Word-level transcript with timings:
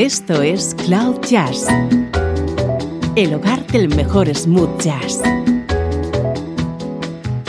Esto 0.00 0.40
es 0.40 0.74
Cloud 0.86 1.20
Jazz, 1.28 1.66
el 3.16 3.34
hogar 3.34 3.66
del 3.66 3.94
mejor 3.94 4.34
smooth 4.34 4.80
jazz, 4.80 5.20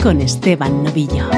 con 0.02 0.20
Esteban 0.20 0.84
Novillo. 0.84 1.30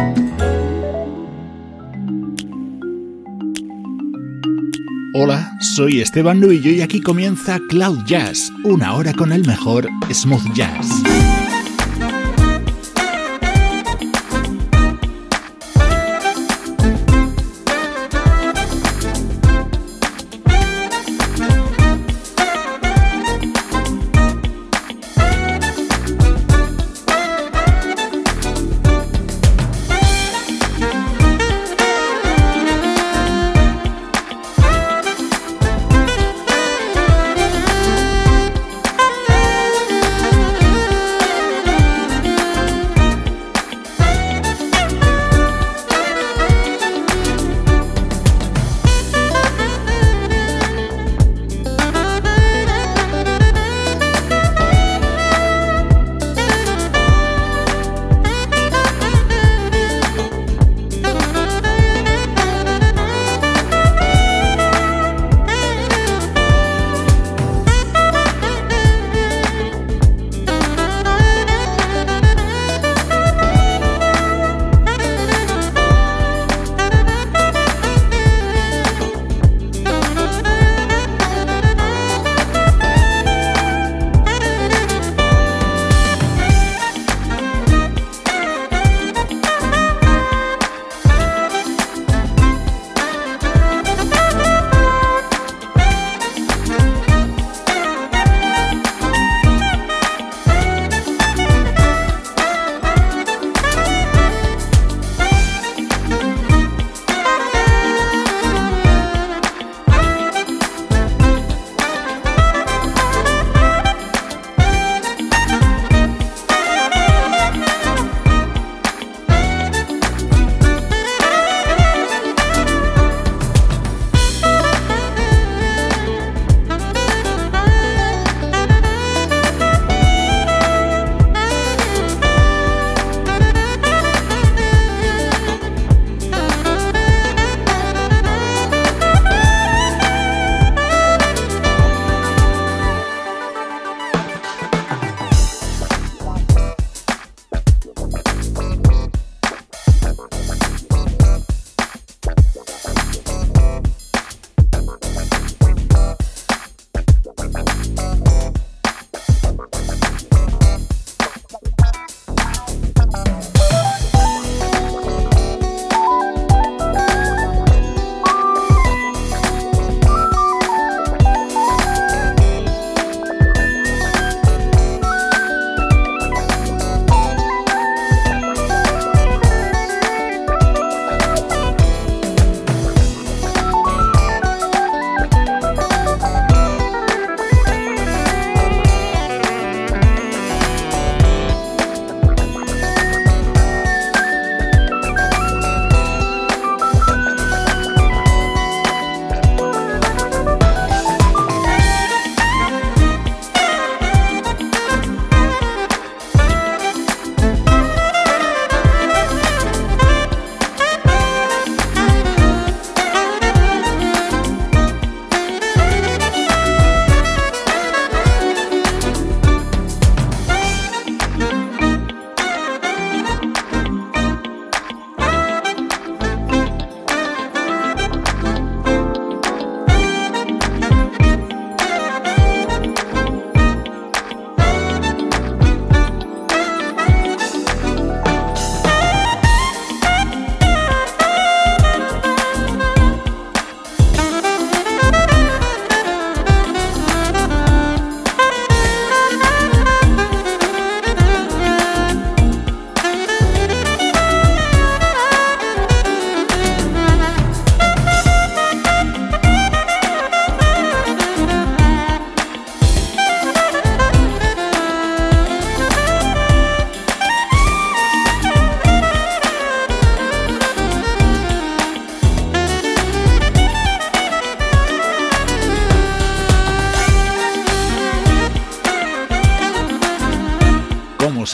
Hola, 5.14 5.56
soy 5.60 6.00
Esteban 6.00 6.40
Novillo 6.40 6.72
y 6.72 6.80
aquí 6.82 7.00
comienza 7.00 7.60
Cloud 7.68 8.00
Jazz, 8.06 8.50
una 8.64 8.94
hora 8.94 9.12
con 9.12 9.30
el 9.30 9.46
mejor 9.46 9.88
smooth 10.12 10.52
jazz. 10.52 10.88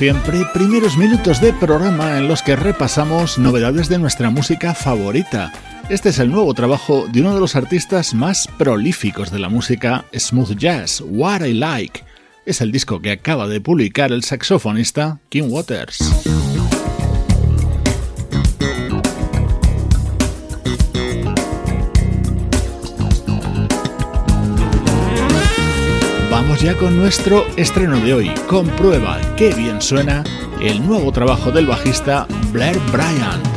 Siempre, 0.00 0.46
primeros 0.54 0.96
minutos 0.96 1.42
de 1.42 1.52
programa 1.52 2.16
en 2.16 2.26
los 2.26 2.40
que 2.40 2.56
repasamos 2.56 3.36
novedades 3.36 3.90
de 3.90 3.98
nuestra 3.98 4.30
música 4.30 4.72
favorita. 4.74 5.52
Este 5.90 6.08
es 6.08 6.18
el 6.18 6.30
nuevo 6.30 6.54
trabajo 6.54 7.06
de 7.06 7.20
uno 7.20 7.34
de 7.34 7.40
los 7.40 7.54
artistas 7.54 8.14
más 8.14 8.48
prolíficos 8.56 9.30
de 9.30 9.40
la 9.40 9.50
música 9.50 10.06
smooth 10.18 10.56
jazz, 10.56 11.02
What 11.06 11.42
I 11.42 11.52
Like. 11.52 12.02
Es 12.46 12.62
el 12.62 12.72
disco 12.72 13.02
que 13.02 13.10
acaba 13.10 13.46
de 13.46 13.60
publicar 13.60 14.10
el 14.10 14.24
saxofonista 14.24 15.20
Kim 15.28 15.52
Waters. 15.52 15.98
Ya 26.62 26.76
con 26.76 26.98
nuestro 26.98 27.46
estreno 27.56 27.98
de 28.00 28.12
hoy. 28.12 28.30
Comprueba 28.46 29.18
qué 29.38 29.54
bien 29.54 29.80
suena 29.80 30.22
el 30.60 30.86
nuevo 30.86 31.10
trabajo 31.10 31.50
del 31.50 31.64
bajista 31.64 32.26
Blair 32.52 32.78
Bryant. 32.92 33.49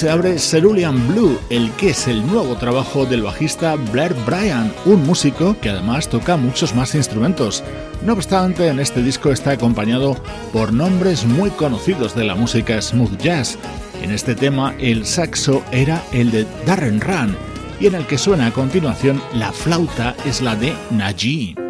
Se 0.00 0.08
abre 0.08 0.38
Cerulean 0.38 1.08
Blue, 1.08 1.38
el 1.50 1.70
que 1.72 1.90
es 1.90 2.08
el 2.08 2.26
nuevo 2.26 2.56
trabajo 2.56 3.04
del 3.04 3.22
bajista 3.22 3.74
Blair 3.74 4.14
Bryan, 4.24 4.72
un 4.86 5.04
músico 5.04 5.54
que 5.60 5.68
además 5.68 6.08
toca 6.08 6.38
muchos 6.38 6.74
más 6.74 6.94
instrumentos. 6.94 7.62
No 8.02 8.14
obstante, 8.14 8.68
en 8.68 8.80
este 8.80 9.02
disco 9.02 9.30
está 9.30 9.50
acompañado 9.50 10.16
por 10.54 10.72
nombres 10.72 11.26
muy 11.26 11.50
conocidos 11.50 12.14
de 12.14 12.24
la 12.24 12.34
música 12.34 12.80
smooth 12.80 13.18
jazz. 13.18 13.58
En 14.02 14.10
este 14.10 14.34
tema 14.34 14.74
el 14.78 15.04
saxo 15.04 15.62
era 15.70 16.02
el 16.12 16.30
de 16.30 16.46
Darren 16.64 17.02
Run 17.02 17.36
y 17.78 17.86
en 17.86 17.94
el 17.94 18.06
que 18.06 18.16
suena 18.16 18.46
a 18.46 18.52
continuación 18.52 19.20
la 19.34 19.52
flauta 19.52 20.16
es 20.24 20.40
la 20.40 20.56
de 20.56 20.72
Najee. 20.90 21.69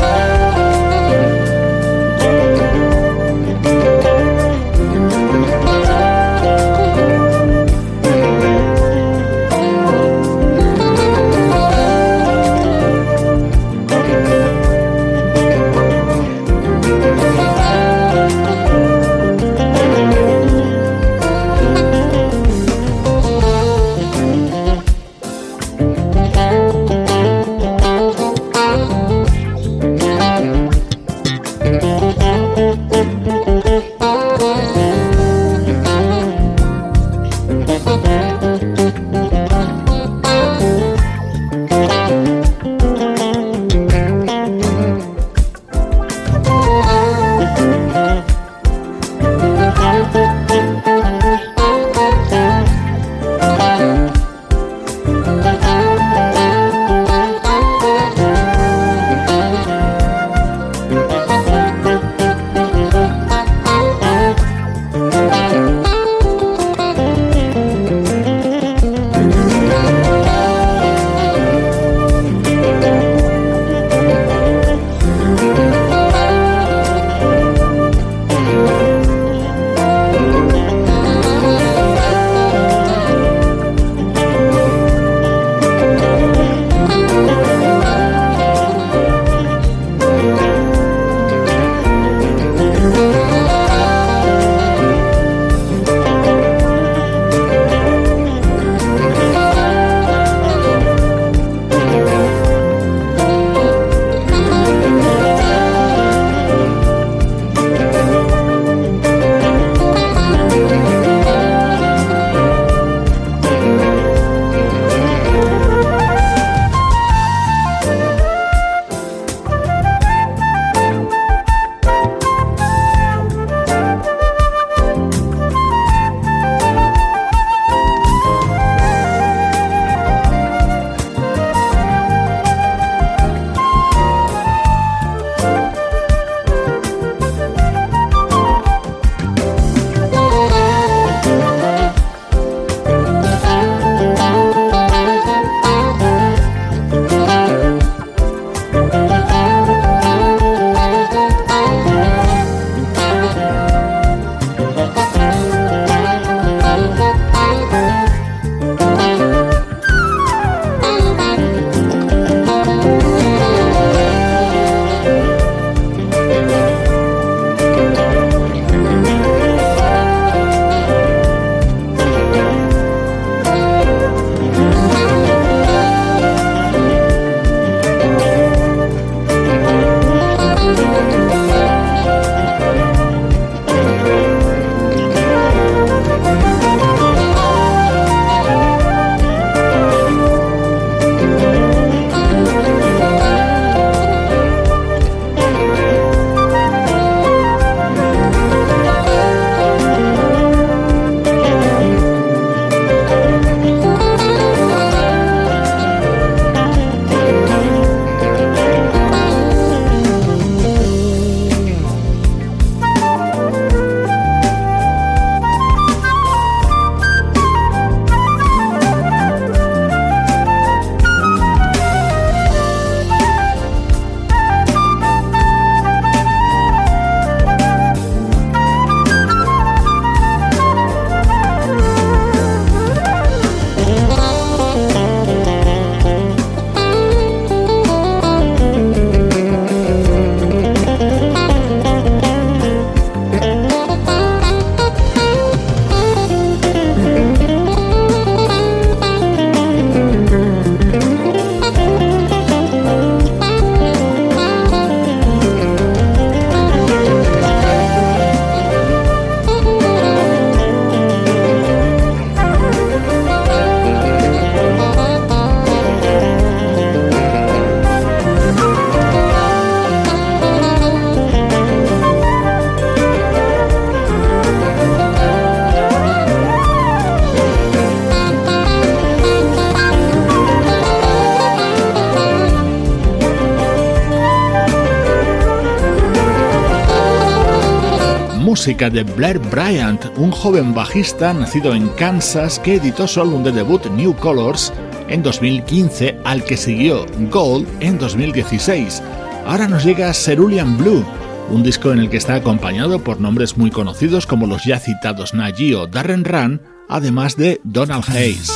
Música 288.61 288.91
de 288.91 289.01
Blair 289.01 289.39
Bryant, 289.39 290.05
un 290.17 290.29
joven 290.29 290.71
bajista 290.75 291.33
nacido 291.33 291.73
en 291.73 291.89
Kansas 291.89 292.59
que 292.59 292.75
editó 292.75 293.07
su 293.07 293.19
álbum 293.19 293.43
de 293.43 293.51
debut 293.51 293.83
New 293.87 294.15
Colors 294.15 294.71
en 295.09 295.23
2015, 295.23 296.19
al 296.23 296.43
que 296.43 296.55
siguió 296.55 297.07
Gold 297.31 297.67
en 297.79 297.97
2016. 297.97 299.01
Ahora 299.47 299.67
nos 299.67 299.83
llega 299.83 300.13
Cerulean 300.13 300.77
Blue, 300.77 301.03
un 301.49 301.63
disco 301.63 301.91
en 301.91 302.01
el 302.01 302.11
que 302.11 302.17
está 302.17 302.35
acompañado 302.35 303.03
por 303.03 303.19
nombres 303.19 303.57
muy 303.57 303.71
conocidos 303.71 304.27
como 304.27 304.45
los 304.45 304.63
ya 304.63 304.79
citados 304.79 305.33
Najee 305.33 305.73
o 305.73 305.87
Darren 305.87 306.23
Run, 306.23 306.61
además 306.87 307.37
de 307.37 307.61
Donald 307.63 308.05
Hayes. 308.09 308.51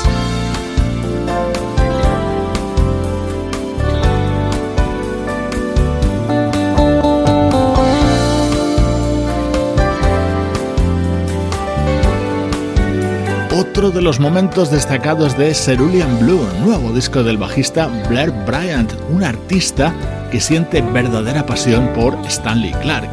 Otro 13.86 14.00
de 14.00 14.02
los 14.02 14.20
momentos 14.20 14.72
destacados 14.72 15.38
de 15.38 15.54
Cerulean 15.54 16.20
Blue, 16.20 16.48
nuevo 16.64 16.92
disco 16.92 17.24
del 17.24 17.38
bajista 17.38 17.88
Blair 18.10 18.32
Bryant, 18.32 18.92
un 19.12 19.24
artista 19.24 19.94
que 20.32 20.40
siente 20.40 20.82
verdadera 20.82 21.46
pasión 21.46 21.90
por 21.94 22.18
Stanley 22.26 22.72
Clark. 22.82 23.10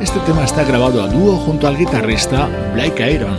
Este 0.00 0.18
tema 0.20 0.44
está 0.44 0.64
grabado 0.64 1.02
a 1.02 1.08
dúo 1.08 1.36
junto 1.36 1.66
al 1.66 1.78
guitarrista 1.78 2.48
Blake 2.74 3.12
Iron. 3.12 3.38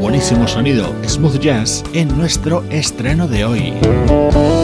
Buenísimo 0.00 0.48
sonido, 0.48 0.92
smooth 1.06 1.38
jazz 1.38 1.84
en 1.92 2.08
nuestro 2.16 2.64
estreno 2.70 3.28
de 3.28 3.44
hoy. 3.44 4.57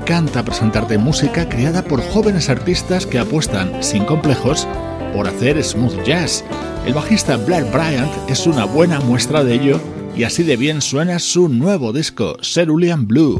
Encanta 0.00 0.42
presentarte 0.42 0.96
música 0.96 1.48
creada 1.48 1.82
por 1.84 2.00
jóvenes 2.00 2.48
artistas 2.48 3.06
que 3.06 3.18
apuestan, 3.18 3.82
sin 3.82 4.04
complejos, 4.04 4.66
por 5.14 5.28
hacer 5.28 5.62
smooth 5.62 6.02
jazz. 6.04 6.42
El 6.86 6.94
bajista 6.94 7.36
Blair 7.36 7.64
Bryant 7.70 8.10
es 8.28 8.46
una 8.46 8.64
buena 8.64 9.00
muestra 9.00 9.44
de 9.44 9.54
ello 9.54 9.80
y 10.16 10.24
así 10.24 10.42
de 10.42 10.56
bien 10.56 10.80
suena 10.80 11.18
su 11.18 11.48
nuevo 11.48 11.92
disco, 11.92 12.36
Cerulean 12.42 13.06
Blue. 13.06 13.38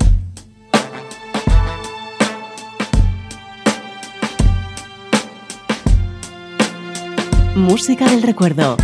Música 7.57 8.07
del 8.07 8.23
recuerdo, 8.23 8.77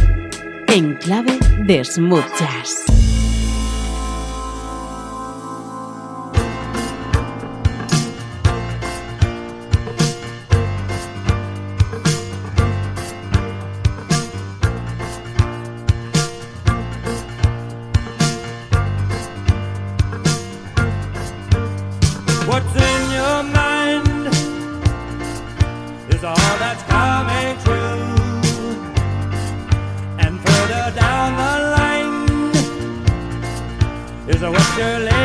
en 0.69 0.95
clave 0.95 1.39
de 1.67 1.85
smooth 1.85 2.25
jazz. 2.39 2.76
that's 26.59 26.83
coming 26.85 27.57
true. 27.65 28.15
And 30.19 30.41
further 30.45 30.85
down 31.01 31.29
the 31.43 31.53
line 31.77 32.29
is 34.29 34.43
what 34.43 34.79
you're. 34.79 35.16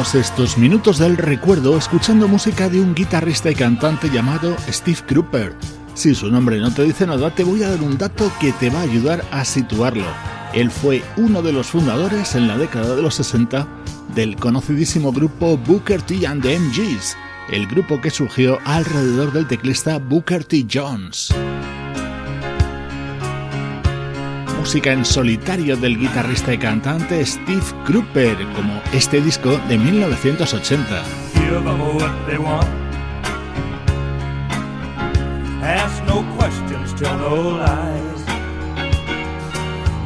Estos 0.00 0.56
minutos 0.56 0.98
del 0.98 1.18
recuerdo 1.18 1.76
escuchando 1.76 2.26
música 2.26 2.70
de 2.70 2.80
un 2.80 2.94
guitarrista 2.94 3.50
y 3.50 3.54
cantante 3.54 4.08
llamado 4.08 4.56
Steve 4.66 4.98
Cropper. 5.06 5.54
Si 5.92 6.14
su 6.14 6.30
nombre 6.30 6.58
no 6.58 6.72
te 6.72 6.84
dice 6.84 7.06
nada, 7.06 7.34
te 7.34 7.44
voy 7.44 7.62
a 7.62 7.68
dar 7.68 7.82
un 7.82 7.98
dato 7.98 8.32
que 8.40 8.50
te 8.52 8.70
va 8.70 8.80
a 8.80 8.84
ayudar 8.84 9.22
a 9.30 9.44
situarlo. 9.44 10.06
Él 10.54 10.70
fue 10.70 11.04
uno 11.18 11.42
de 11.42 11.52
los 11.52 11.66
fundadores 11.66 12.34
en 12.34 12.48
la 12.48 12.56
década 12.56 12.96
de 12.96 13.02
los 13.02 13.14
60 13.16 13.68
del 14.14 14.36
conocidísimo 14.36 15.12
grupo 15.12 15.58
Booker 15.58 16.00
T 16.00 16.26
and 16.26 16.42
the 16.42 16.58
MGs, 16.58 17.14
el 17.50 17.66
grupo 17.66 18.00
que 18.00 18.10
surgió 18.10 18.58
alrededor 18.64 19.32
del 19.32 19.46
teclista 19.46 19.98
Booker 19.98 20.44
T. 20.44 20.66
Jones 20.72 21.30
en 24.72 25.04
solitario 25.04 25.76
del 25.76 25.98
guitarrista 25.98 26.54
y 26.54 26.58
cantante 26.58 27.26
Steve 27.26 27.64
Cropper, 27.84 28.36
como 28.54 28.80
este 28.92 29.20
disco 29.20 29.58
de 29.68 29.76
1980. 29.76 31.02
Ask 35.62 36.04
no 36.06 36.24
questions, 36.38 36.94
tell 36.94 37.18
no 37.18 37.58
lies. 37.58 38.22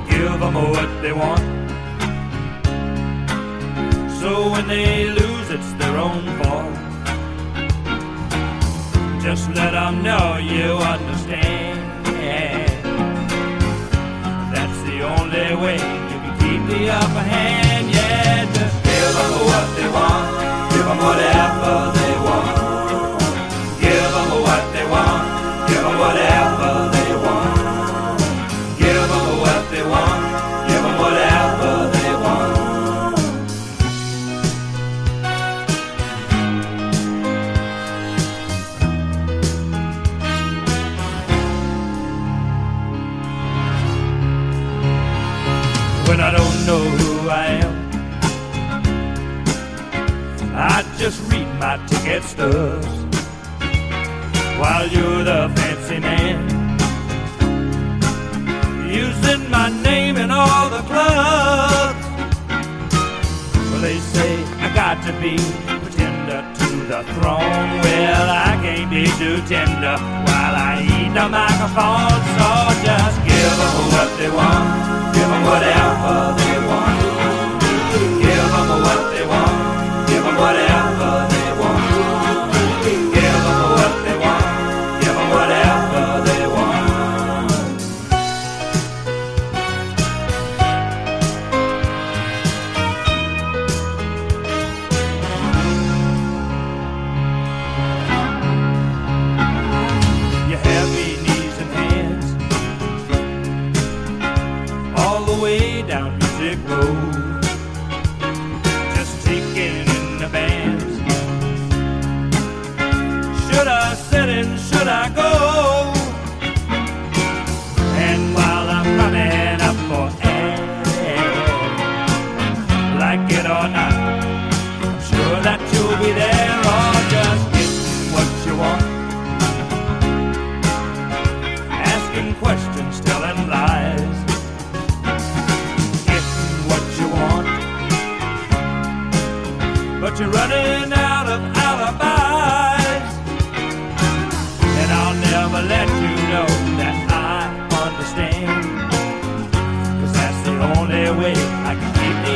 Give 0.09 0.39
them 0.39 0.55
what 0.55 0.89
they 1.03 1.13
want. 1.13 1.43
So 4.19 4.51
when 4.51 4.67
they 4.67 5.11
lose, 5.11 5.51
it's 5.51 5.73
their 5.75 5.97
own 5.99 6.25
fault. 6.43 6.73
Just 9.23 9.51
let 9.55 9.73
them 9.73 10.03
know 10.03 10.39
you 10.39 10.79
understand. 10.79 11.75
Only 15.05 15.55
way 15.63 15.75
you 15.75 16.19
can 16.25 16.35
keep 16.41 16.61
the 16.67 16.91
upper 16.91 17.25
hand. 17.35 17.91
Yeah, 17.91 18.45
just 18.57 18.77
give 18.85 19.13
them 19.19 19.33
what 19.49 19.67
they 19.77 19.89
want, 19.97 20.27
give 20.73 20.87
them 20.87 20.99
whatever 20.99 21.93
they 21.99 22.15
want. 22.27 22.64
My 51.77 51.87
ticket 51.87 52.23
stubs 52.23 52.87
while 54.61 54.87
you're 54.87 55.25
the 55.25 55.51
fancy 55.57 55.99
man. 55.99 56.39
Using 58.89 59.51
my 59.51 59.69
name 59.83 60.17
in 60.17 60.31
all 60.31 60.71
the 60.71 60.83
clubs. 60.91 62.05
Well, 63.71 63.81
they 63.81 63.99
say 64.15 64.33
I 64.65 64.69
got 64.83 64.97
to 65.07 65.13
be 65.25 65.37
pretender 65.83 66.41
to 66.61 66.71
the 66.93 67.01
throne. 67.15 67.71
Well, 67.85 68.29
I 68.49 68.53
can't 68.63 68.89
be 68.91 69.07
too 69.21 69.39
tender 69.53 69.97
while 70.27 70.55
I 70.71 70.75
eat 70.95 71.13
the 71.19 71.27
microphone. 71.41 72.21
So 72.39 72.49
just 72.87 73.17
give 73.29 73.55
them 73.61 73.77
what 73.95 74.11
they 74.19 74.31
want, 74.31 74.67
give 75.15 75.29
them 75.33 75.43
whatever 75.51 76.15
they 76.39 76.47
want. 76.51 76.54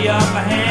up 0.08 0.22
a 0.22 0.40
hand. 0.40 0.67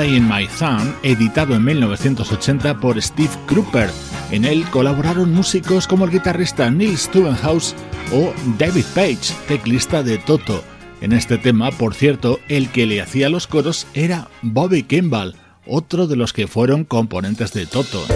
Playing 0.00 0.26
My 0.26 0.48
Thumb, 0.58 0.94
editado 1.02 1.54
en 1.54 1.62
1980 1.62 2.80
por 2.80 3.02
Steve 3.02 3.28
Cropper. 3.44 3.90
En 4.30 4.46
él 4.46 4.64
colaboraron 4.70 5.30
músicos 5.30 5.86
como 5.86 6.06
el 6.06 6.10
guitarrista 6.10 6.70
Neil 6.70 6.96
Stubenhouse 6.96 7.74
o 8.10 8.32
David 8.56 8.86
Page, 8.94 9.34
teclista 9.46 10.02
de 10.02 10.16
Toto. 10.16 10.64
En 11.02 11.12
este 11.12 11.36
tema, 11.36 11.70
por 11.70 11.92
cierto, 11.92 12.40
el 12.48 12.70
que 12.70 12.86
le 12.86 13.02
hacía 13.02 13.28
los 13.28 13.46
coros 13.46 13.86
era 13.92 14.30
Bobby 14.40 14.84
Kimball, 14.84 15.36
otro 15.66 16.06
de 16.06 16.16
los 16.16 16.32
que 16.32 16.46
fueron 16.46 16.84
componentes 16.84 17.52
de 17.52 17.66
Toto. 17.66 18.06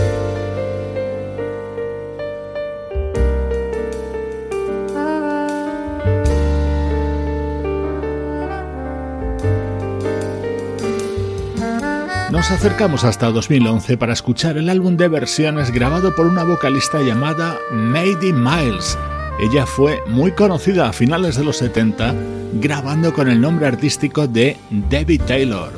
Nos 12.44 12.52
acercamos 12.52 13.04
hasta 13.04 13.30
2011 13.30 13.96
para 13.96 14.12
escuchar 14.12 14.58
el 14.58 14.68
álbum 14.68 14.98
de 14.98 15.08
versiones 15.08 15.70
grabado 15.70 16.14
por 16.14 16.26
una 16.26 16.44
vocalista 16.44 17.00
llamada 17.00 17.58
Maddie 17.72 18.34
Miles. 18.34 18.98
Ella 19.40 19.64
fue 19.64 20.02
muy 20.08 20.32
conocida 20.32 20.90
a 20.90 20.92
finales 20.92 21.36
de 21.36 21.44
los 21.44 21.56
70 21.56 22.14
grabando 22.60 23.14
con 23.14 23.30
el 23.30 23.40
nombre 23.40 23.66
artístico 23.66 24.26
de 24.26 24.58
Debbie 24.68 25.20
Taylor. 25.20 25.72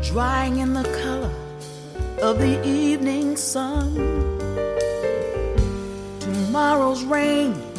Drying 0.00 0.58
in 0.60 0.74
the 0.74 0.84
of 2.22 2.38
the 2.38 2.62
evening 2.62 3.36
sun. 3.36 3.96
Tomorrow's 6.20 7.02
rain 7.02 7.73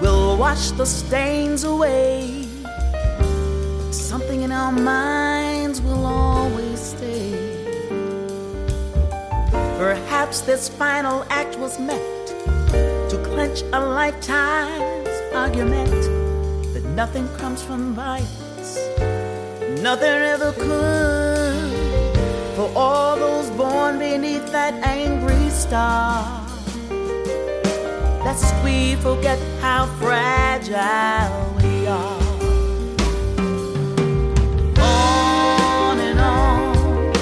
will 0.00 0.36
wash 0.36 0.70
the 0.72 0.86
stains 0.86 1.64
away. 1.64 2.46
Something 3.90 4.42
in 4.42 4.52
our 4.52 4.72
minds 4.72 5.80
will 5.80 6.04
always 6.06 6.80
stay. 6.80 7.32
Perhaps 9.78 10.40
this 10.42 10.68
final 10.68 11.24
act 11.30 11.58
was 11.58 11.78
meant 11.78 12.26
to 13.10 13.16
clench 13.24 13.62
a 13.72 13.80
lifetime's 13.80 15.08
argument 15.34 16.02
that 16.74 16.84
nothing 16.96 17.28
comes 17.36 17.62
from 17.62 17.94
violence, 17.94 18.78
nothing 19.80 20.18
ever 20.34 20.52
could. 20.52 21.68
For 22.56 22.72
all 22.74 23.16
those 23.16 23.50
born 23.50 23.98
beneath 23.98 24.50
that 24.50 24.74
angry 24.84 25.48
star, 25.50 26.47
lest 28.28 28.62
we 28.62 28.94
forget 28.96 29.38
how 29.62 29.86
fragile 30.00 31.56
we 31.56 31.86
are. 31.86 32.20
On 34.76 35.96
and 36.08 36.20
on, 36.20 37.12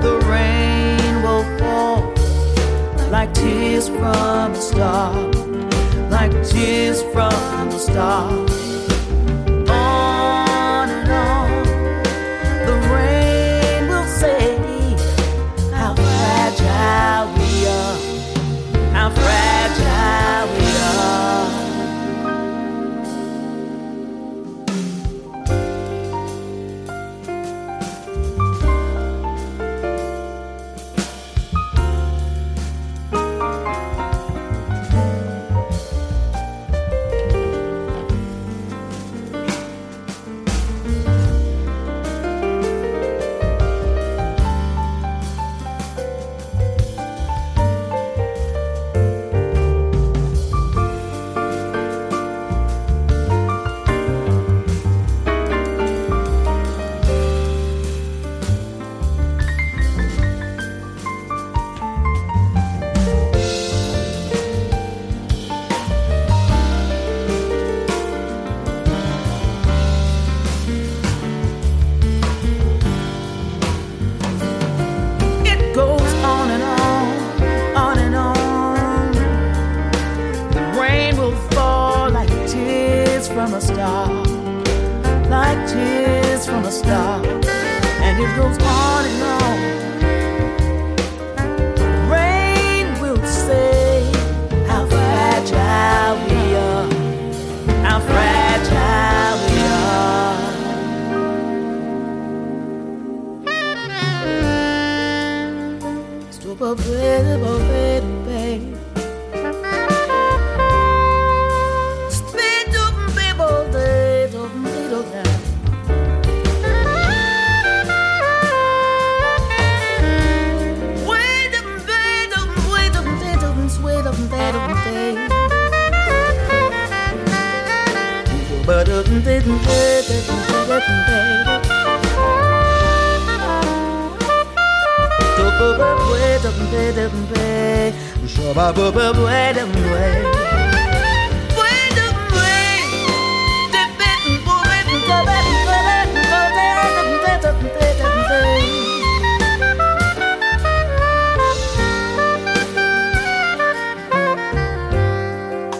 the 0.00 0.14
rain 0.32 1.12
will 1.24 1.46
fall 1.58 2.00
like 3.10 3.34
tears 3.34 3.88
from 3.88 4.52
a 4.52 4.62
star, 4.70 5.12
like 6.08 6.32
tears 6.48 7.02
from 7.12 7.68
a 7.68 7.78
star. 7.78 8.65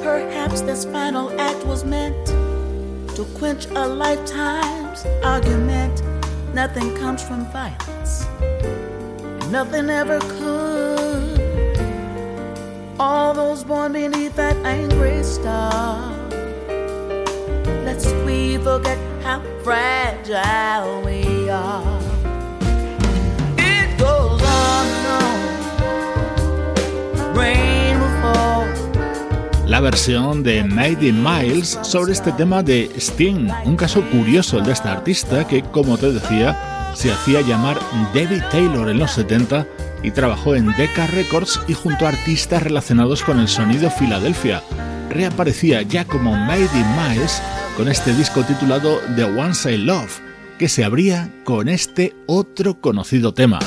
Perhaps 0.03 0.63
this 0.63 0.87
final 0.87 1.39
act 1.39 1.67
was 1.67 1.85
meant 1.85 2.27
to 3.15 3.27
quench 3.35 3.67
a 3.67 3.87
lifetime's 3.87 5.05
argument. 5.23 6.03
Nothing 6.55 6.97
comes 6.97 7.23
from 7.23 7.45
violence, 7.53 8.25
nothing 9.51 9.91
ever 9.91 10.19
could. 10.21 10.76
All 12.99 13.35
those 13.35 13.63
born 13.63 13.93
beneath 13.93 14.37
that 14.37 14.57
angry 14.65 15.23
star. 15.23 16.01
Let's 17.85 18.11
we 18.25 18.57
forget 18.57 18.97
how 19.23 19.43
fragile 19.63 21.03
we 21.05 21.51
are. 21.51 22.01
It 23.59 23.99
goes 23.99 24.41
on 24.41 24.87
and 24.87 25.07
on. 27.21 27.35
Rain 27.37 28.01
will 28.01 28.17
fall. 28.23 28.65
La 29.67 29.81
versión 29.81 30.43
de 30.43 30.61
in 30.61 31.23
Miles 31.23 31.79
sobre 31.83 32.13
este 32.13 32.33
tema 32.33 32.63
de 32.63 32.91
Sting, 32.97 33.51
un 33.67 33.77
caso 33.77 34.01
curioso 34.11 34.57
el 34.57 34.65
de 34.65 34.73
esta 34.73 34.93
artista 34.93 35.47
que, 35.47 35.63
como 35.65 35.99
te 35.99 36.13
decía, 36.13 36.95
se 36.95 37.13
hacía 37.13 37.43
llamar 37.43 37.79
Debbie 38.15 38.41
Taylor 38.51 38.89
en 38.89 39.01
los 39.01 39.11
70 39.11 39.67
y 40.07 40.13
trabajó 40.13 40.55
en 40.55 40.69
Decca 40.77 41.09
Records 41.09 41.61
y 41.67 41.75
junto 41.75 42.07
a 42.07 42.11
artistas 42.11 42.63
relacionados 42.63 43.25
con 43.25 43.41
el 43.41 43.49
sonido 43.49 43.91
Filadelfia. 43.91 44.63
Reaparecía 45.11 45.83
ya 45.83 46.05
como 46.05 46.33
Made 46.33 46.63
in 46.63 46.87
Miles 46.97 47.43
con 47.77 47.89
este 47.89 48.15
disco 48.15 48.45
titulado 48.45 49.01
The 49.17 49.25
Ones 49.25 49.67
I 49.67 49.79
Love, 49.79 50.21
que 50.61 50.69
se 50.69 50.85
abría 50.85 51.29
con 51.43 51.69
este 51.69 52.15
otro 52.27 52.81
conocido 52.81 53.35
tema. 53.35 53.59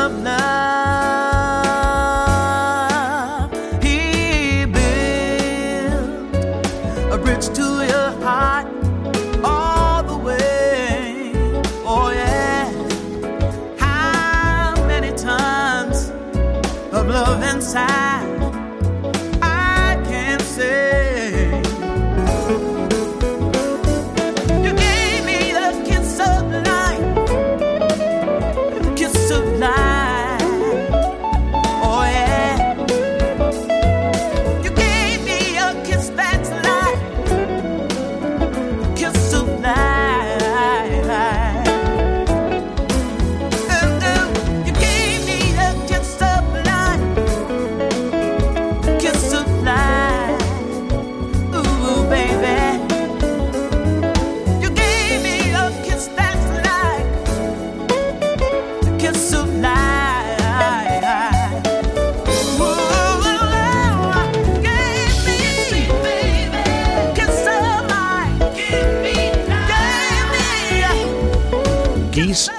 I'm 0.00 0.24
not. 0.24 0.59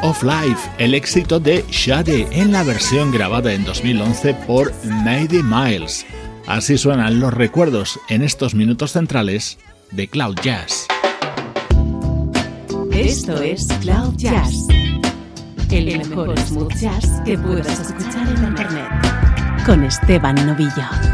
Of 0.01 0.23
Life, 0.23 0.69
el 0.77 0.93
éxito 0.93 1.39
de 1.39 1.63
Shade 1.69 2.27
en 2.31 2.51
la 2.51 2.63
versión 2.63 3.11
grabada 3.11 3.53
en 3.53 3.63
2011 3.63 4.33
por 4.47 4.73
Maddie 4.85 5.43
Miles. 5.43 6.05
Así 6.47 6.77
suenan 6.77 7.19
los 7.19 7.33
recuerdos 7.33 7.99
en 8.09 8.21
estos 8.21 8.55
minutos 8.55 8.91
centrales 8.91 9.57
de 9.91 10.07
Cloud 10.07 10.35
Jazz. 10.41 10.87
Esto 12.91 13.41
es 13.41 13.67
Cloud 13.81 14.15
Jazz, 14.17 14.67
el 15.71 15.97
mejor 15.97 16.37
smooth 16.39 16.73
jazz 16.75 17.21
que 17.25 17.37
puedas 17.37 17.79
escuchar 17.79 18.27
en 18.27 18.43
Internet, 18.43 18.89
con 19.65 19.83
Esteban 19.83 20.35
Novillo. 20.45 21.10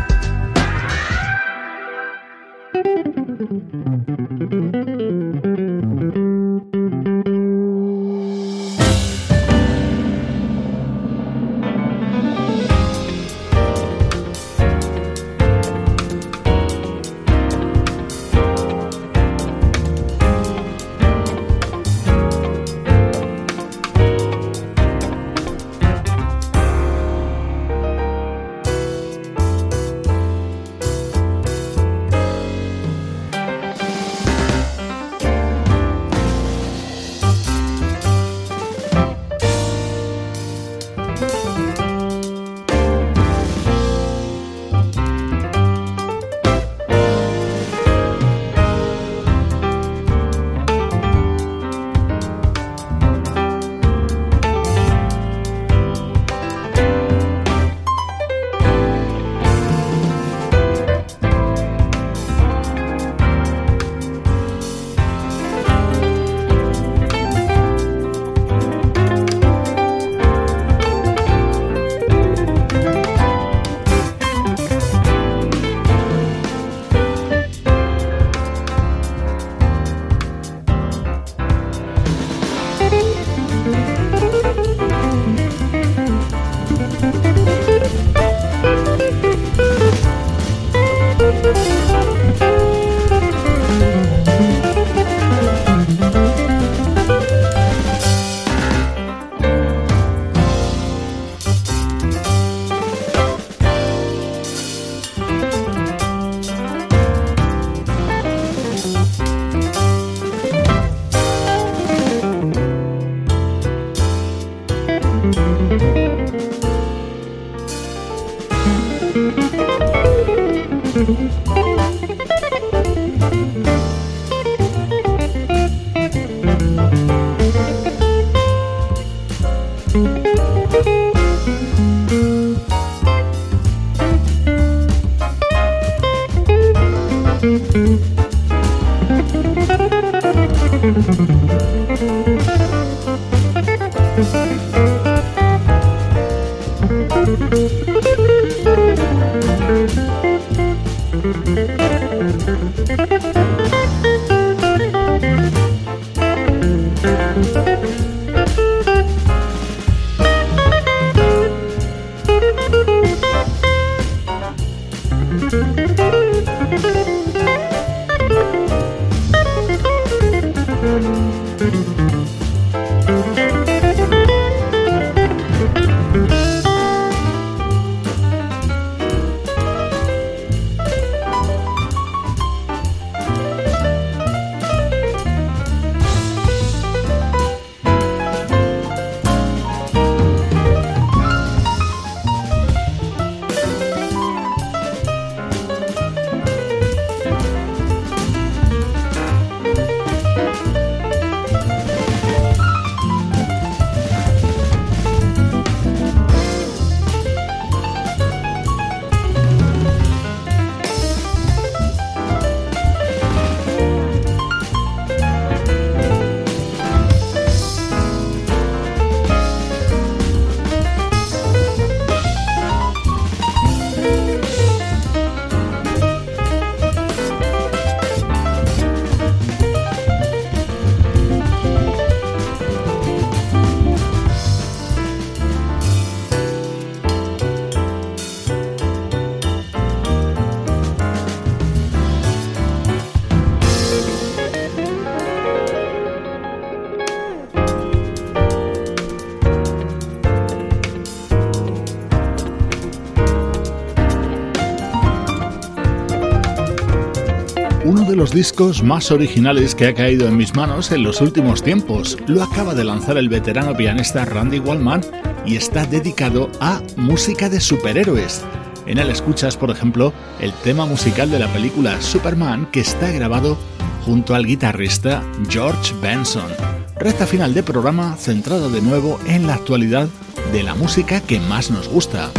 Discos 258.37 258.83
más 258.83 259.09
originales 259.09 259.73
que 259.73 259.87
ha 259.87 259.95
caído 259.95 260.27
en 260.27 260.37
mis 260.37 260.53
manos 260.53 260.91
en 260.91 261.01
los 261.01 261.21
últimos 261.21 261.63
tiempos. 261.63 262.19
Lo 262.27 262.43
acaba 262.43 262.75
de 262.75 262.83
lanzar 262.83 263.17
el 263.17 263.29
veterano 263.29 263.75
pianista 263.75 264.25
Randy 264.25 264.59
Wallman 264.59 265.01
y 265.43 265.55
está 265.55 265.87
dedicado 265.87 266.51
a 266.59 266.83
música 266.97 267.49
de 267.49 267.59
superhéroes. 267.59 268.43
En 268.85 268.99
él 268.99 269.09
escuchas, 269.09 269.57
por 269.57 269.71
ejemplo, 269.71 270.13
el 270.39 270.53
tema 270.53 270.85
musical 270.85 271.31
de 271.31 271.39
la 271.39 271.51
película 271.51 271.99
Superman 271.99 272.69
que 272.71 272.81
está 272.81 273.11
grabado 273.11 273.57
junto 274.05 274.35
al 274.35 274.45
guitarrista 274.45 275.23
George 275.49 275.95
Benson. 275.99 276.51
Recta 276.95 277.25
final 277.25 277.55
de 277.55 277.63
programa 277.63 278.17
centrado 278.17 278.69
de 278.69 278.83
nuevo 278.83 279.19
en 279.25 279.47
la 279.47 279.55
actualidad 279.55 280.07
de 280.51 280.61
la 280.61 280.75
música 280.75 281.21
que 281.21 281.39
más 281.39 281.71
nos 281.71 281.89
gusta. 281.89 282.29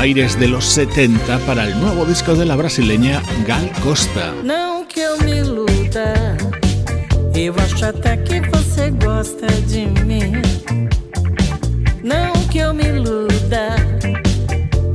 Aires 0.00 0.40
de 0.40 0.48
los 0.48 0.64
70 0.64 1.40
para 1.40 1.64
el 1.64 1.78
nuevo 1.78 2.06
disco 2.06 2.34
de 2.34 2.46
la 2.46 2.56
brasileña 2.56 3.20
Gal 3.46 3.70
Costa. 3.82 4.32
Não 4.42 4.86
que 4.86 5.00
eu 5.00 5.18
me 5.22 5.40
iluda, 5.40 6.38
eu 7.34 7.54
acho 7.62 7.84
até 7.84 8.16
que 8.16 8.40
você 8.40 8.90
gosta 8.92 9.46
de 9.68 9.84
mim. 10.06 10.40
Não 12.02 12.32
que 12.48 12.60
eu 12.60 12.72
me 12.72 12.84
iluda, 12.84 13.76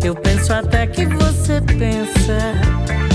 eu 0.03 0.15
penso 0.15 0.51
até 0.51 0.87
que 0.87 1.05
você 1.05 1.61
pensa. 1.61 3.14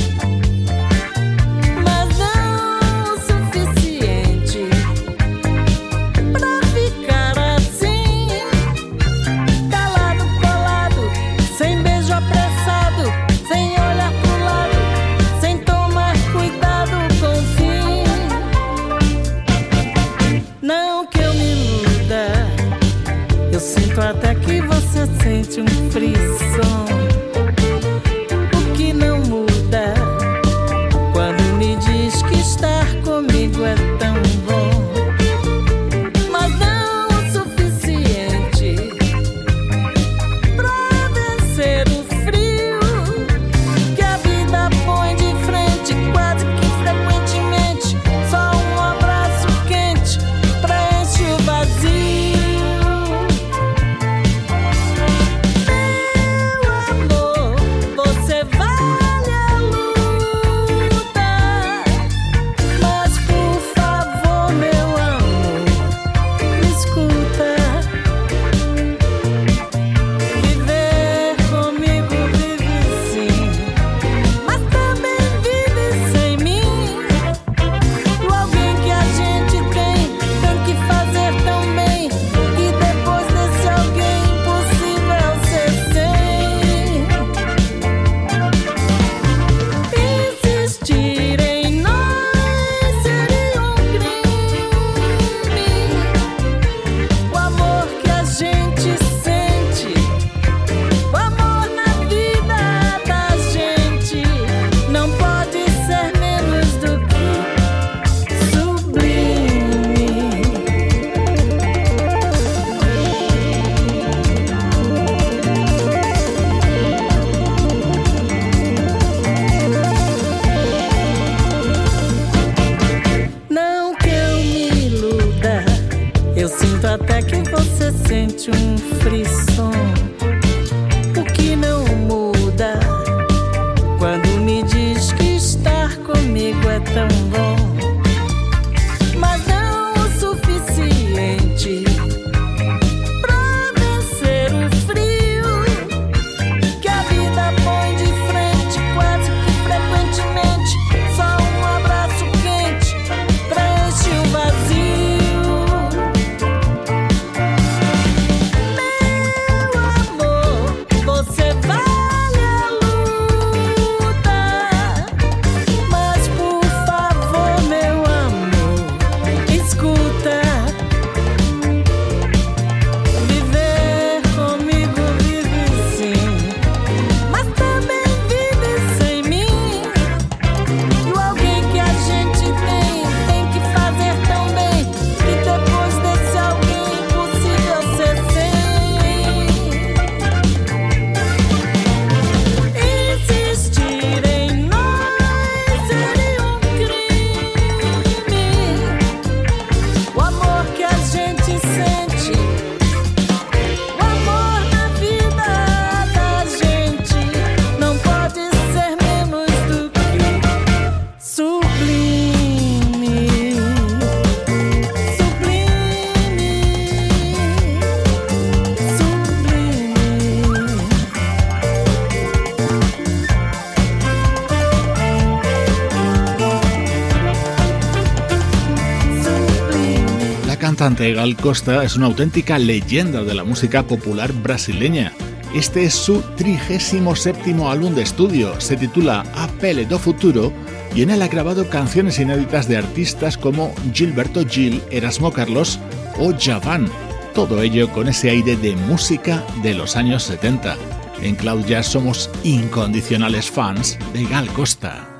Gal 231.09 231.35
Costa 231.35 231.83
es 231.83 231.97
una 231.97 232.07
auténtica 232.07 232.59
leyenda 232.59 233.25
de 233.25 233.33
la 233.33 233.43
música 233.43 233.83
popular 233.85 234.35
brasileña. 234.35 235.13
Este 235.55 235.85
es 235.85 235.95
su 235.95 236.21
37 236.37 237.55
álbum 237.67 237.95
de 237.95 238.03
estudio, 238.03 238.61
se 238.61 238.77
titula 238.77 239.25
A 239.35 239.49
Pele 239.49 239.87
do 239.87 239.99
Futuro 239.99 240.53
y 240.95 241.03
en 241.03 241.11
él 241.11 241.23
ha 241.23 241.29
grabado 241.29 241.69
canciones 241.71 242.19
inéditas 242.19 242.69
de 242.69 242.77
artistas 242.77 243.39
como 243.39 243.75
Gilberto 243.95 244.47
Gil, 244.47 244.83
Erasmo 244.91 245.33
Carlos 245.33 245.81
o 246.19 246.35
Javan, 246.39 246.87
todo 247.35 247.63
ello 247.63 247.91
con 247.91 248.07
ese 248.07 248.29
aire 248.29 248.57
de 248.57 248.77
música 248.77 249.43
de 249.63 249.73
los 249.73 249.97
años 249.97 250.25
70. 250.25 250.77
En 251.23 251.35
Cloud 251.35 251.65
Jazz 251.65 251.87
somos 251.87 252.31
incondicionales 252.45 253.51
fans 253.51 253.99
de 254.13 254.25
Gal 254.27 254.49
Costa. 254.49 255.20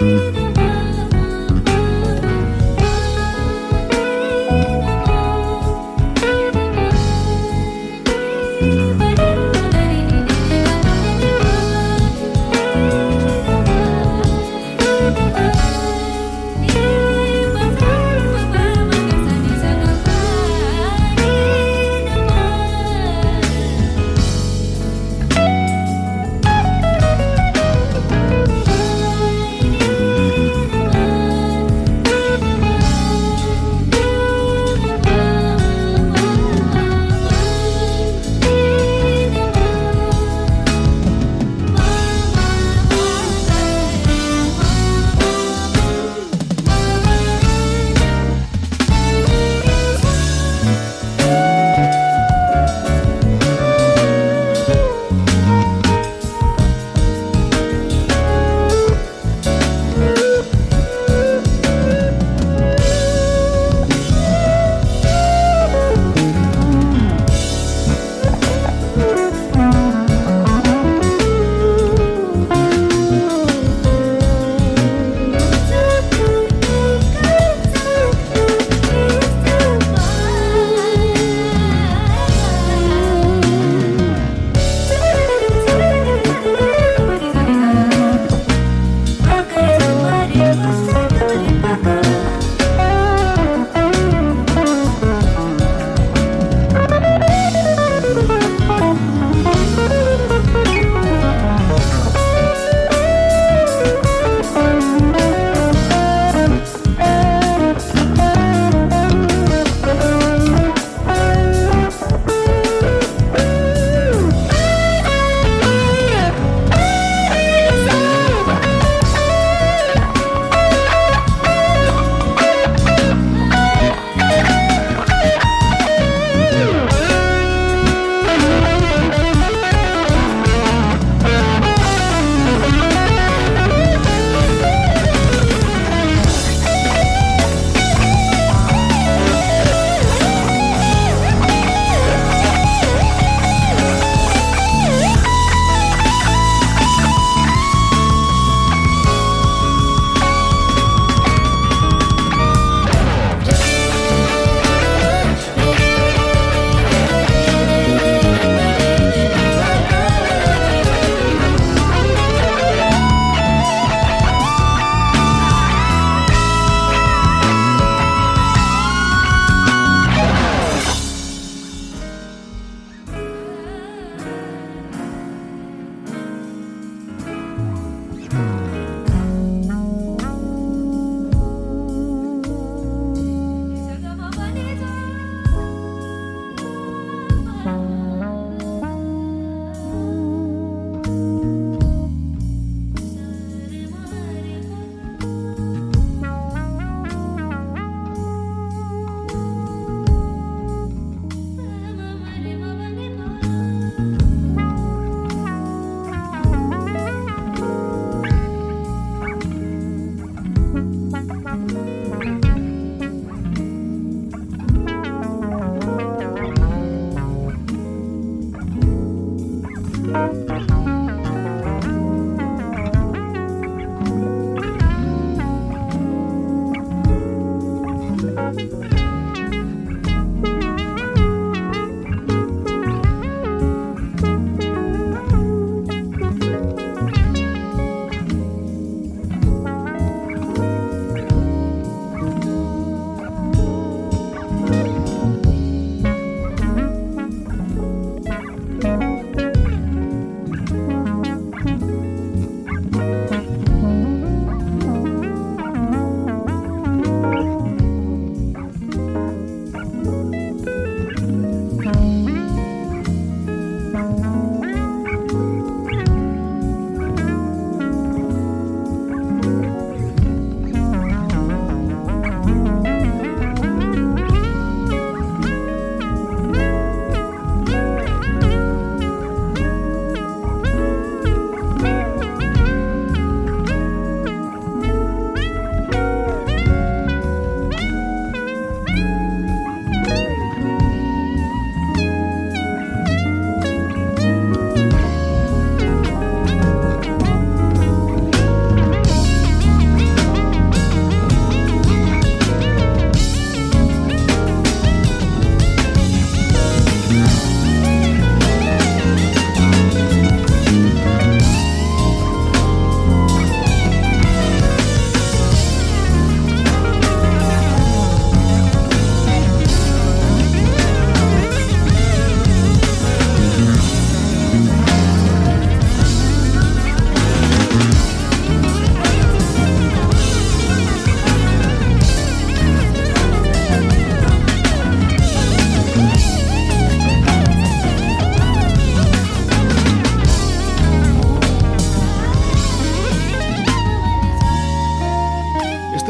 Música 0.00 0.47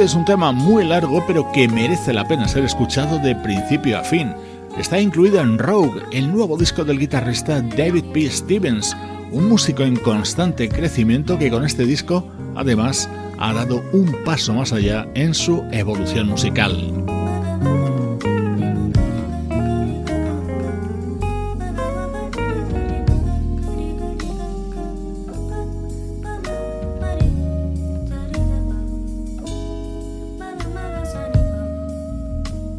Es 0.04 0.14
un 0.14 0.24
tema 0.24 0.52
muy 0.52 0.84
largo 0.84 1.24
pero 1.26 1.50
que 1.50 1.66
merece 1.66 2.12
la 2.12 2.26
pena 2.26 2.46
ser 2.46 2.64
escuchado 2.64 3.18
de 3.18 3.34
principio 3.34 3.98
a 3.98 4.04
fin. 4.04 4.32
Está 4.78 5.00
incluido 5.00 5.40
en 5.40 5.58
Rogue, 5.58 6.02
el 6.12 6.32
nuevo 6.32 6.56
disco 6.56 6.84
del 6.84 6.98
guitarrista 6.98 7.60
David 7.60 8.04
P. 8.12 8.30
Stevens, 8.30 8.96
un 9.32 9.48
músico 9.48 9.82
en 9.82 9.96
constante 9.96 10.68
crecimiento 10.68 11.38
que 11.38 11.50
con 11.50 11.64
este 11.64 11.84
disco 11.84 12.24
además 12.54 13.08
ha 13.38 13.52
dado 13.52 13.82
un 13.92 14.16
paso 14.24 14.54
más 14.54 14.72
allá 14.72 15.08
en 15.14 15.34
su 15.34 15.64
evolución 15.72 16.28
musical. 16.28 17.17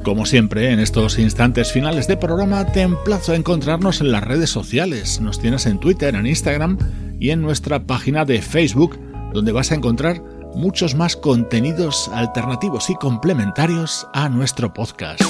Como 0.09 0.25
siempre, 0.25 0.71
en 0.71 0.79
estos 0.79 1.19
instantes 1.19 1.71
finales 1.71 2.07
de 2.07 2.17
programa 2.17 2.65
te 2.65 2.81
emplazo 2.81 3.33
a 3.33 3.35
encontrarnos 3.35 4.01
en 4.01 4.11
las 4.11 4.23
redes 4.23 4.49
sociales. 4.49 5.21
Nos 5.21 5.39
tienes 5.39 5.67
en 5.67 5.79
Twitter, 5.79 6.15
en 6.15 6.25
Instagram 6.25 6.79
y 7.19 7.29
en 7.29 7.43
nuestra 7.43 7.85
página 7.85 8.25
de 8.25 8.41
Facebook, 8.41 8.99
donde 9.33 9.51
vas 9.51 9.71
a 9.71 9.75
encontrar 9.75 10.19
muchos 10.55 10.95
más 10.95 11.15
contenidos 11.15 12.09
alternativos 12.11 12.89
y 12.89 12.95
complementarios 12.95 14.07
a 14.11 14.29
nuestro 14.29 14.73
podcast. 14.73 15.21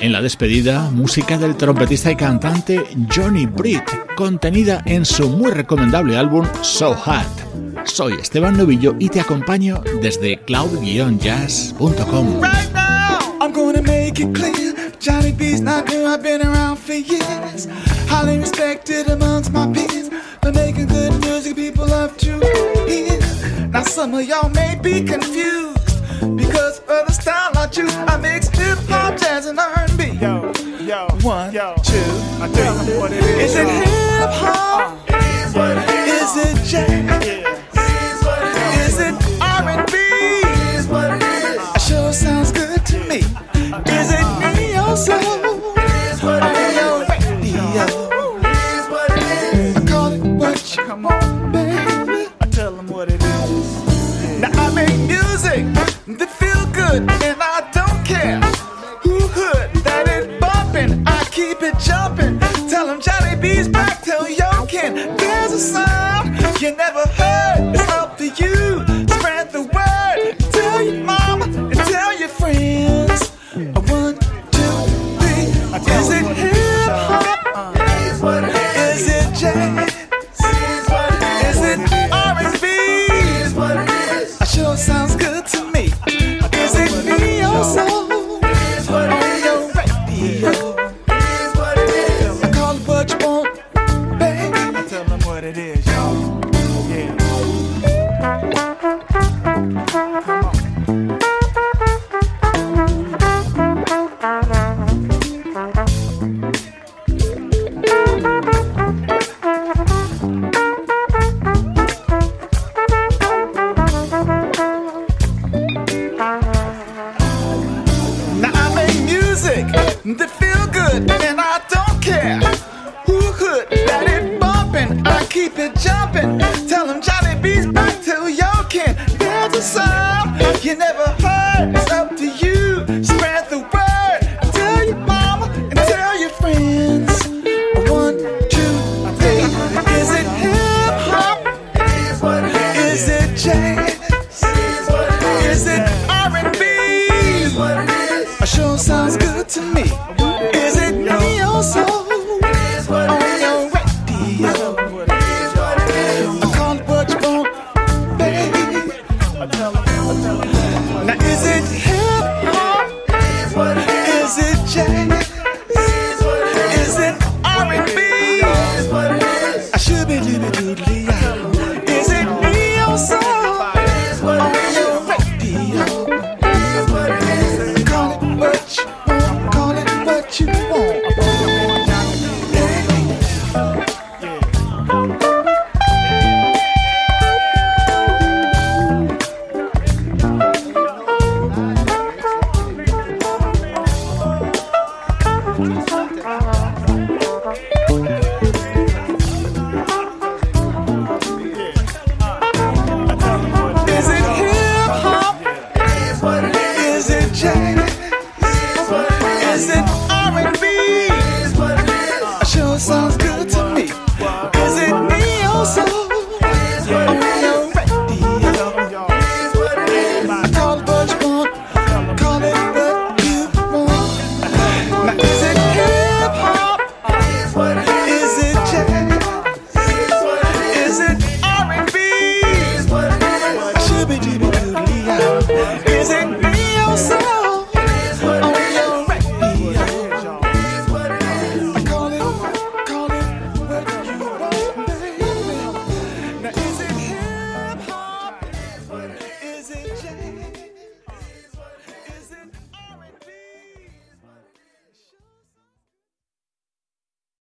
En 0.00 0.12
la 0.12 0.22
despedida, 0.22 0.88
música 0.90 1.36
del 1.36 1.56
trompetista 1.56 2.10
y 2.10 2.16
cantante 2.16 2.82
Johnny 3.14 3.44
Britt, 3.44 3.84
contenida 4.16 4.80
en 4.86 5.04
su 5.04 5.28
muy 5.28 5.50
recomendable 5.50 6.16
álbum 6.16 6.46
So 6.62 6.94
Hot. 6.94 7.84
Soy 7.84 8.14
Esteban 8.14 8.56
Novillo 8.56 8.96
y 8.98 9.10
te 9.10 9.20
acompaño 9.20 9.82
desde 10.00 10.40
cloud-jazz.com. 10.40 12.40
Right. 12.40 12.70
Johnny 15.00 15.32
B's 15.32 15.62
not 15.62 15.88
new, 15.88 16.04
I've 16.04 16.22
been 16.22 16.42
around 16.42 16.76
for 16.76 16.92
years. 16.92 17.66
Highly 18.06 18.38
respected 18.38 19.08
amongst 19.08 19.50
my 19.50 19.72
peers. 19.72 20.10
For 20.42 20.52
making 20.52 20.88
good 20.88 21.18
music, 21.22 21.56
people 21.56 21.86
love 21.86 22.18
to 22.18 22.38
hear. 22.86 23.18
Now, 23.68 23.82
some 23.82 24.14
of 24.14 24.28
y'all 24.28 24.50
may 24.50 24.78
be 24.82 25.02
confused. 25.02 25.69
Because 26.20 26.78
for 26.80 27.02
the 27.06 27.12
style 27.12 27.50
I 27.56 27.66
choose, 27.66 27.94
I 27.96 28.16
mix 28.18 28.48
hip 28.48 28.78
hop, 28.88 29.18
jazz, 29.18 29.46
and 29.46 29.58
R&B. 29.58 30.18
Yo, 30.20 30.52
yo, 30.84 31.08
One, 31.22 31.52
yo. 31.52 31.74
two. 31.82 31.96
I 32.42 32.50
tell 32.52 32.86
you 32.86 33.00
what 33.00 33.12
it 33.12 33.24
is. 33.24 33.50
Is 33.52 33.56
it 33.56 33.66
hip 33.68 34.30
hop? 34.30 34.98
Uh, 35.10 35.16
is 35.46 35.54
what 35.54 35.76
it 35.78 35.88
is. 36.08 36.36
Is 36.36 36.60
it 36.60 36.66
jazz? 36.70 37.19